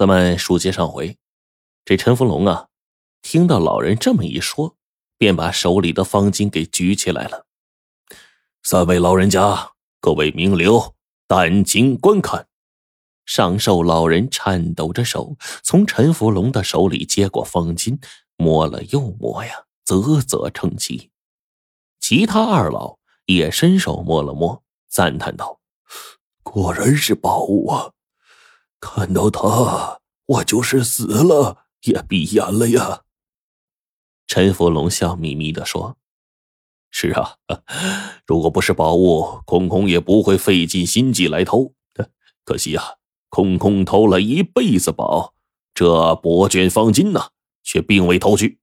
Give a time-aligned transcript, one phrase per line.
[0.00, 1.18] 咱们书接上回，
[1.84, 2.68] 这陈福龙啊，
[3.20, 4.74] 听到老人这么一说，
[5.18, 7.44] 便把手里的方巾给举起来了。
[8.62, 10.94] 三位老人家，各位名流，
[11.26, 12.48] 但请观看。
[13.26, 18.02] 上寿老人颤抖着手，从陈福龙的手里接过方巾，
[18.38, 21.10] 摸了又摸呀，啧啧称奇。
[22.00, 22.96] 其他二老
[23.26, 25.60] 也伸手摸了摸，赞叹道
[26.42, 27.92] ：“果然是宝物啊！”
[28.80, 33.02] 看到他，我就是死了也闭眼了呀。
[34.26, 35.98] 陈福龙笑眯眯的说
[36.90, 37.36] ：“是啊，
[38.26, 41.74] 如果不是宝物，空空也不会费尽心机来偷。
[42.44, 42.96] 可惜啊，
[43.28, 45.34] 空空偷了一辈子宝，
[45.74, 47.30] 这薄卷方巾呢，
[47.62, 48.60] 却并未偷去。”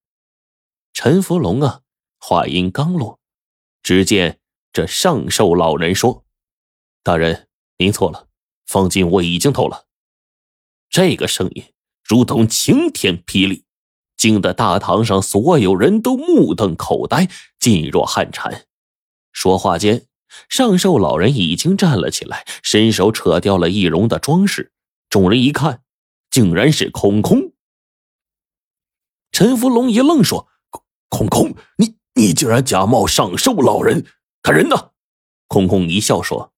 [0.94, 1.82] 陈福龙啊，
[2.18, 3.20] 话音刚落，
[3.84, 4.40] 只见
[4.74, 6.26] 这上寿老人说
[7.04, 8.28] ：“大人，您错了，
[8.66, 9.86] 方巾我已经偷了。”
[10.90, 11.64] 这个声音
[12.04, 13.66] 如同晴天霹雳，
[14.16, 17.28] 惊得大堂上所有人都目瞪口呆，
[17.60, 18.66] 噤若寒蝉。
[19.32, 20.08] 说话间，
[20.50, 24.72] 上寿老人已经站了起来，伸手扯掉了易容的装饰。
[25.10, 25.84] 众人一看，
[26.32, 27.54] 竟然是空空。
[29.32, 30.48] 陈福龙一愣，说
[31.10, 34.06] ：“空空，你你竟然假冒上寿老人，
[34.42, 34.92] 他人呢？”
[35.48, 36.54] 空空一笑说：“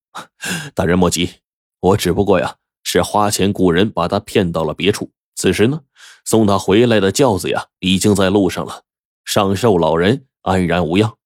[0.74, 1.42] 大人莫急，
[1.80, 5.12] 我只不过呀。”是花钱雇人把他骗到了别处。
[5.36, 5.82] 此时呢，
[6.26, 8.84] 送他回来的轿子呀，已经在路上了。
[9.24, 11.18] 上寿老人安然无恙。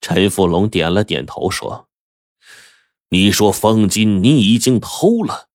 [0.00, 1.88] 陈富龙点了点头，说
[3.10, 5.48] ：“你说方巾你已经偷了，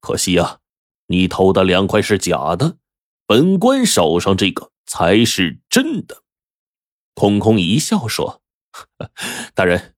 [0.00, 0.58] 可惜啊，
[1.06, 2.78] 你偷的两块是假的，
[3.26, 6.22] 本官手上这个才是真的。”
[7.14, 8.42] 空空一笑说
[9.54, 9.94] ：“大人，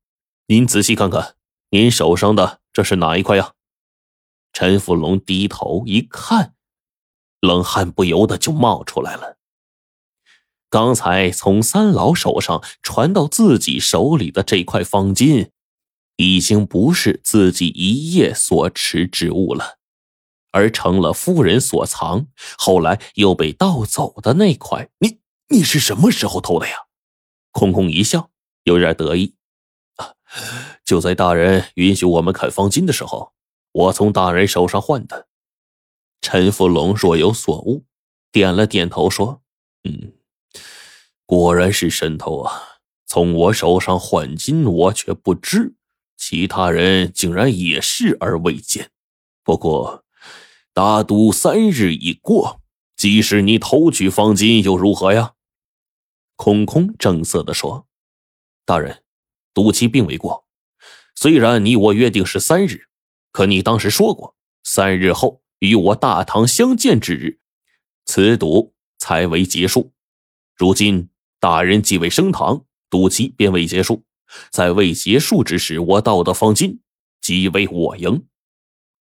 [0.48, 1.36] 您仔细看看，
[1.70, 3.53] 您手上的这是哪一块呀？”
[4.55, 6.55] 陈福龙低头一看，
[7.41, 9.36] 冷汗不由得就冒出来了。
[10.70, 15.50] 刚才从三老手上传到自己手里的这块方巾，
[16.16, 19.78] 已经不是自己一夜所持之物了，
[20.53, 24.88] 而成了夫人所藏，后来又被盗走的那块。
[25.00, 26.75] 你你是什么时候偷的呀？
[27.50, 28.31] 空空一笑，
[28.62, 29.34] 有点得意。
[30.84, 33.34] 就在大人允许我们看方巾的时候。
[33.74, 35.26] 我从大人手上换的，
[36.20, 37.84] 陈福龙若有所悟，
[38.30, 39.42] 点了点头说
[39.82, 40.12] ：“嗯，
[41.26, 42.78] 果然是神偷啊！
[43.04, 45.74] 从我手上换金，我却不知，
[46.16, 48.92] 其他人竟然也视而未见。
[49.42, 50.04] 不过，
[50.72, 52.60] 打赌三日已过，
[52.96, 55.34] 即使你偷取方金又如何呀？”
[56.36, 57.88] 空空正色的说
[58.64, 59.02] ：“大人，
[59.52, 60.46] 赌期并未过，
[61.16, 62.86] 虽然你我约定是三日。”
[63.34, 67.41] 可你当时说过，三日后与我大唐相见之日，
[68.06, 69.93] 此赌才为结束。
[70.56, 71.09] 如今
[71.41, 74.05] 大人即位升堂，赌期便未结束。
[74.53, 76.78] 在未结束之时，我道得方巾，
[77.21, 78.25] 即为我赢。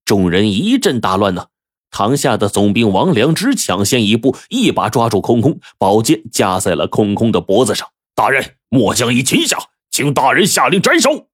[0.04, 1.50] 众人一阵大乱呐！
[1.92, 7.88] 堂下的总兵王良之抢先一步，一把抓住空空，宝剑架在了空空的脖子上。
[8.16, 9.60] 大人，末将已擒下，
[9.92, 11.30] 请大人下令斩首。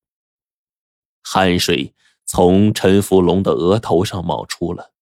[1.24, 1.94] 汗水。
[2.32, 4.94] 从陈福龙的额头上冒出了，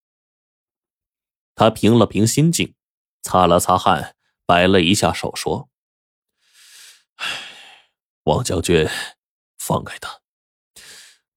[1.55, 2.73] 他平了平心境，
[3.21, 4.15] 擦了擦汗，
[4.45, 5.67] 摆了一下手，说
[7.19, 7.27] ：“唉，
[8.23, 8.87] 王将军，
[9.57, 10.21] 放开他。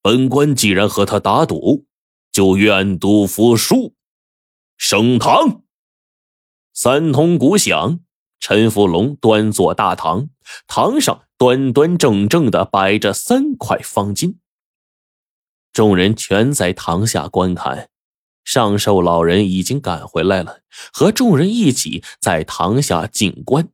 [0.01, 1.89] 本官既然和他打赌，
[2.31, 3.97] 就愿赌服输。”
[4.79, 5.65] 升堂，
[6.73, 7.99] 三通鼓响，
[8.39, 10.31] 陈福龙端坐大堂，
[10.69, 14.37] 堂上端端正正的摆着三块方巾。
[15.73, 17.91] 众人全在堂下观看，
[18.45, 23.69] 上寿老人已经赶回来了，和众人一起在堂下静观。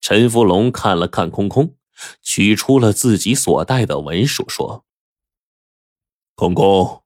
[0.00, 1.76] 陈福龙看了看空空，
[2.22, 4.84] 取出了自己所带的文书，说
[6.34, 7.02] ：“空空，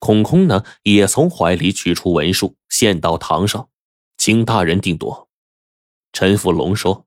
[0.00, 3.68] 空空呢，也从怀里取出文书，献到堂上，
[4.16, 5.28] 请大人定夺。
[6.12, 7.06] 陈福龙说：“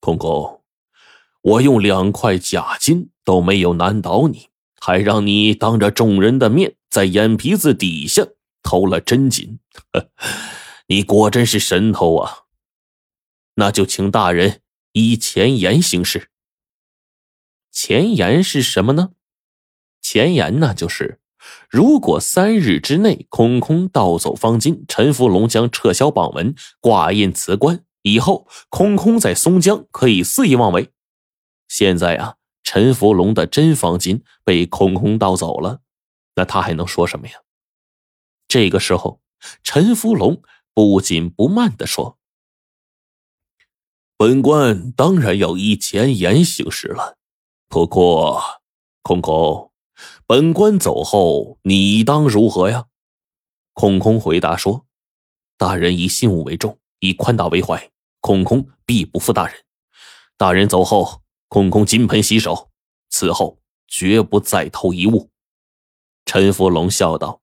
[0.00, 0.61] 空空，
[1.42, 4.48] 我用两块假金。”都没有难倒你，
[4.80, 8.26] 还让你当着众人的面在眼皮子底下
[8.64, 9.60] 偷了真金，
[10.88, 12.38] 你果真是神偷啊！
[13.54, 14.60] 那就请大人
[14.94, 16.30] 依前言行事。
[17.70, 19.10] 前言是什么呢？
[20.00, 21.20] 前言呢，就是
[21.70, 30.90] 如果三日之内空空盗走方巾，陈福龙将撤销榜文，挂印辞官，以后空空在松江可以肆意妄为。
[31.72, 32.36] 现在啊。
[32.64, 35.80] 陈福龙的真方巾被空空盗走了，
[36.36, 37.42] 那他还能说什么呀？
[38.46, 39.20] 这个时候，
[39.62, 40.42] 陈福龙
[40.72, 42.18] 不紧不慢的说
[44.16, 47.18] ：“本官当然要依前言行事了，
[47.68, 48.40] 不过，
[49.02, 49.72] 空空，
[50.26, 52.86] 本官走后，你当如何呀？”
[53.74, 54.86] 空空回答说
[55.58, 57.90] ：“大人以信物为重，以宽大为怀，
[58.20, 59.64] 空空必不负大人。
[60.36, 61.21] 大人走后，
[61.52, 62.70] 空空金盆洗手，
[63.10, 65.28] 此后绝不再偷一物。”
[66.24, 67.42] 陈福龙笑道。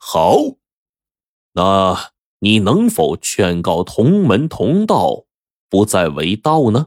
[0.00, 0.38] 好，
[1.52, 5.26] 那你能否劝告同门同道，
[5.68, 6.86] 不再为盗呢？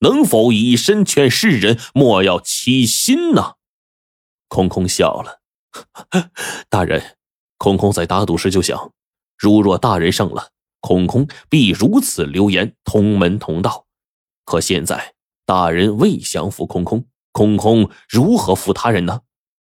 [0.00, 3.54] 能否以身劝世人，莫要欺心呢？
[4.48, 5.40] 空空笑了，
[6.68, 7.16] 大人，
[7.56, 8.92] 空空在打赌时就想，
[9.38, 13.85] 如若大人胜了，空空必如此留言同门同道。
[14.46, 15.14] 可现在
[15.44, 19.20] 大人未降服空空，空空如何服他人呢？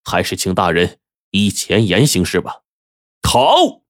[0.05, 1.01] 还是请大人。
[1.31, 2.63] 以前言行事吧。
[3.23, 3.83] 好，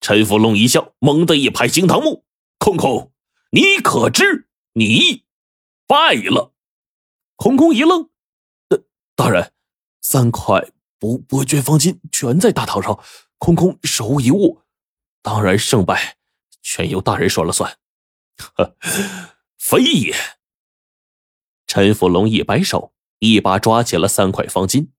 [0.00, 2.24] 陈福龙一笑，猛地一拍惊堂木
[2.58, 3.12] ：“空空，
[3.50, 5.24] 你可知你
[5.88, 6.54] 败了？”
[7.34, 8.10] 空空一愣
[8.70, 8.84] ：“呃，
[9.16, 9.52] 大人，
[10.00, 10.70] 三块
[11.00, 13.02] 不不卷方金全在大堂上，
[13.38, 14.60] 空空手无一物，
[15.20, 16.18] 当然胜败
[16.62, 17.76] 全由大人说了算。”
[18.54, 18.76] 呵，
[19.68, 20.14] 非也。
[21.66, 24.94] 陈福龙一摆手，一把抓起了三块方金。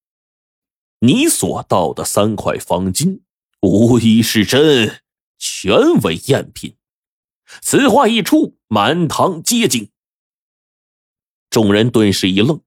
[0.99, 3.23] 你所盗的三块方金，
[3.61, 5.01] 无一是真，
[5.39, 5.73] 全
[6.03, 6.77] 为赝品。
[7.63, 9.91] 此话一出，满堂皆惊。
[11.49, 12.61] 众人顿时一愣，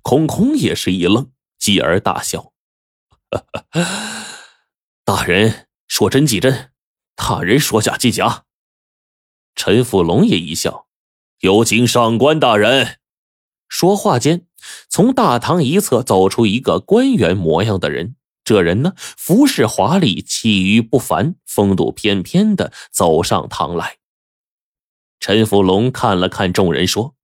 [0.00, 2.54] 空空也是一愣，继而大笑
[5.04, 6.72] ：“大人说真即真，
[7.14, 8.46] 大人说假即假。”
[9.54, 10.88] 陈福龙也一笑
[11.40, 12.98] ：“有请上官大人。”
[13.68, 14.46] 说话间，
[14.88, 18.16] 从大堂一侧走出一个官员模样的人。
[18.42, 23.98] 这人呢，服饰华丽，气宇不凡，风度翩翩的走上堂来。
[25.20, 27.14] 陈福龙看了看众人，说：“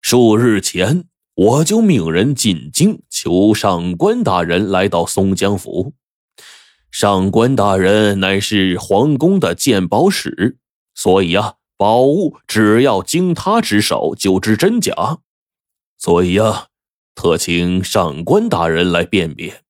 [0.00, 1.04] 数日前，
[1.34, 5.92] 我就命人进京求上官大人来到松江府。
[6.90, 10.56] 上官大人乃是皇宫的鉴宝使，
[10.94, 15.20] 所以啊。”宝物只要经他之手就知真假，
[15.96, 16.66] 所以呀，
[17.14, 19.62] 特请上官大人来辨别。